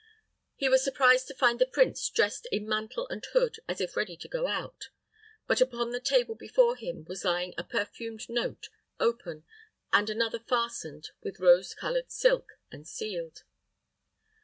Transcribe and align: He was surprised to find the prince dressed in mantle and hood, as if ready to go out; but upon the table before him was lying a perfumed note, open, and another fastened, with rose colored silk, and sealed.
He 0.55 0.67
was 0.67 0.83
surprised 0.83 1.27
to 1.27 1.35
find 1.35 1.59
the 1.59 1.67
prince 1.67 2.09
dressed 2.09 2.47
in 2.51 2.67
mantle 2.67 3.07
and 3.09 3.23
hood, 3.23 3.59
as 3.67 3.79
if 3.79 3.95
ready 3.95 4.17
to 4.17 4.27
go 4.27 4.47
out; 4.47 4.89
but 5.45 5.61
upon 5.61 5.91
the 5.91 5.99
table 5.99 6.33
before 6.33 6.75
him 6.75 7.05
was 7.05 7.23
lying 7.23 7.53
a 7.55 7.63
perfumed 7.63 8.27
note, 8.27 8.69
open, 8.99 9.43
and 9.93 10.09
another 10.09 10.39
fastened, 10.39 11.11
with 11.21 11.39
rose 11.39 11.75
colored 11.75 12.09
silk, 12.11 12.53
and 12.71 12.87
sealed. 12.87 13.43